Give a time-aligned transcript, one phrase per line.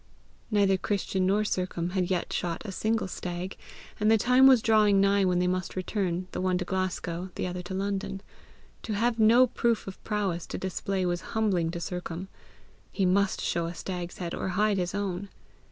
[0.49, 3.55] Neither Christian nor Sercombe had yet shot a single stag,
[3.99, 7.45] and the time was drawing nigh when they must return, the one to Glasgow, the
[7.45, 8.21] other to London.
[8.81, 12.29] To have no proof of prowess to display was humbling to Sercombe;
[12.91, 15.29] he must show a stag's head, or hide his own!